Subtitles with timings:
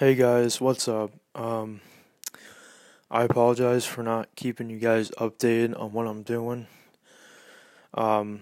[0.00, 1.10] Hey guys, what's up?
[1.34, 1.82] Um,
[3.10, 6.68] I apologize for not keeping you guys updated on what I'm doing.
[7.92, 8.40] Um,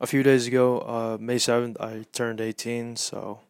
[0.00, 3.42] a few days ago, uh, May 7th, I turned 18, so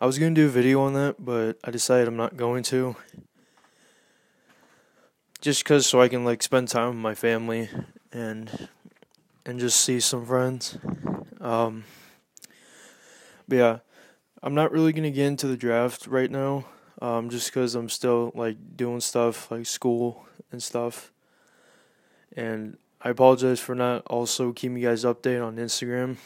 [0.00, 2.96] I was gonna do a video on that, but I decided I'm not going to.
[5.42, 7.68] Just cause so I can like spend time with my family
[8.10, 8.70] and
[9.44, 10.78] and just see some friends.
[11.42, 11.84] Um,
[13.46, 13.78] but yeah.
[14.42, 16.64] I'm not really gonna get into the draft right now,
[17.00, 21.12] um, just because I'm still like doing stuff like school and stuff.
[22.36, 26.16] And I apologize for not also keeping you guys updated on Instagram.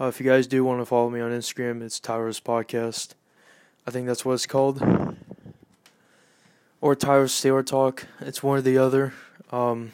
[0.00, 3.14] Uh, if you guys do want to follow me on Instagram, it's Tyler's Podcast.
[3.86, 4.82] I think that's what it's called,
[6.80, 8.06] or Tyler's Steeler Talk.
[8.20, 9.14] It's one or the other.
[9.52, 9.92] Um,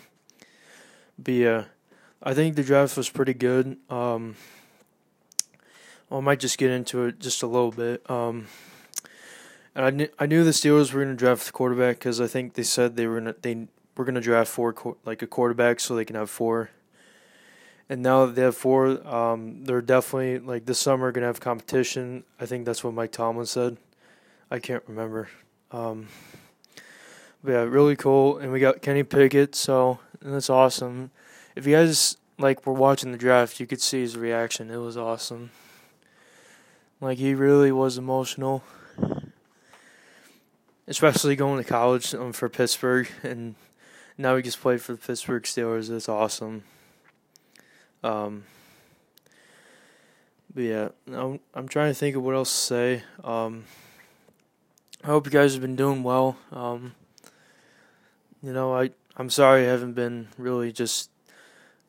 [1.19, 1.65] but yeah,
[2.23, 3.77] I think the draft was pretty good.
[3.91, 4.37] Um,
[6.13, 8.09] I might just get into it just a little bit.
[8.11, 8.47] Um,
[9.75, 12.27] and I knew, I knew the Steelers were going to draft the quarterback because I
[12.27, 15.81] think they said they were to they were going to draft four like a quarterback
[15.81, 16.71] so they can have four.
[17.89, 21.41] And now that they have four, um, they're definitely like this summer going to have
[21.41, 22.25] competition.
[22.41, 23.77] I think that's what Mike Tomlin said.
[24.51, 25.29] I can't remember.
[25.71, 26.09] Um,
[27.43, 28.39] but yeah, really cool.
[28.39, 31.11] And we got Kenny Pickett, so that's awesome.
[31.57, 34.71] If you guys like were watching the draft, you could see his reaction.
[34.71, 35.51] It was awesome.
[37.03, 38.63] Like he really was emotional,
[40.87, 43.57] especially going to college um, for Pittsburgh, and
[44.17, 45.91] now he just played for the Pittsburgh Steelers.
[45.91, 46.63] It's awesome.
[48.05, 48.45] Um,
[50.55, 53.03] but yeah, I'm I'm trying to think of what else to say.
[53.25, 53.65] Um,
[55.03, 56.37] I hope you guys have been doing well.
[56.53, 56.95] Um,
[58.45, 61.11] you know, I I'm sorry I haven't been really just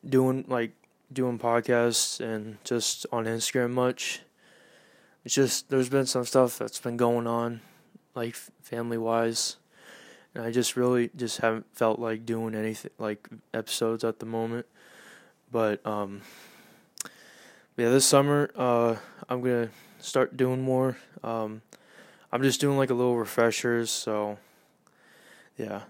[0.04, 0.72] doing like
[1.12, 4.22] doing podcasts and just on Instagram much
[5.24, 7.60] it's just there's been some stuff that's been going on,
[8.14, 9.56] like family wise,
[10.34, 14.66] and I just really just haven't felt like doing anything like episodes at the moment.
[15.50, 16.20] But um,
[17.76, 18.96] yeah, this summer uh,
[19.28, 20.98] I'm gonna start doing more.
[21.22, 21.62] Um,
[22.30, 24.38] I'm just doing like a little refreshers, so
[25.56, 25.82] yeah.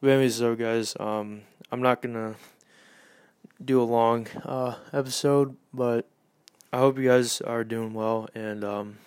[0.00, 2.34] But anyways, so guys, um, I'm not gonna
[3.64, 6.08] do a long uh, episode, but
[6.76, 8.98] I hope you guys are doing well, and um,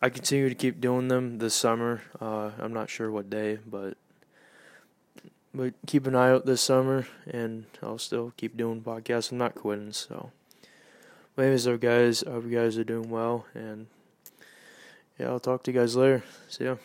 [0.00, 2.02] I continue to keep doing them this summer.
[2.20, 3.96] Uh, I'm not sure what day, but
[5.52, 9.32] but keep an eye out this summer, and I'll still keep doing podcasts.
[9.32, 10.30] I'm not quitting, so.
[11.36, 13.88] Anyways, so guys, I hope you guys are doing well, and
[15.18, 16.22] yeah, I'll talk to you guys later.
[16.48, 16.76] See ya.